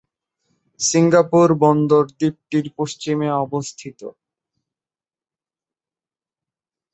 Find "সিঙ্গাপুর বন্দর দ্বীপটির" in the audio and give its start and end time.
0.79-2.67